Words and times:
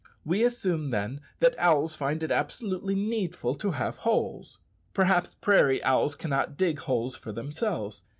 We 0.25 0.43
assume, 0.43 0.89
then, 0.89 1.21
that 1.41 1.53
owls 1.59 1.93
find 1.93 2.23
it 2.23 2.31
absolutely 2.31 2.95
needful 2.95 3.53
to 3.53 3.69
have 3.73 3.97
holes. 3.97 4.57
Probably 4.95 5.29
prairie 5.41 5.83
owls 5.83 6.15
cannot 6.15 6.57
dig 6.57 6.79
holes 6.79 7.15
for 7.15 7.31
themselves. 7.31 8.01